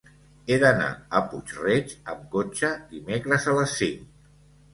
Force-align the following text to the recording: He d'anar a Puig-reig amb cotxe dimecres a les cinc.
He 0.51 0.55
d'anar 0.61 0.87
a 1.19 1.21
Puig-reig 1.33 1.93
amb 2.15 2.25
cotxe 2.37 2.73
dimecres 2.95 3.47
a 3.53 3.57
les 3.61 3.77
cinc. 3.85 4.11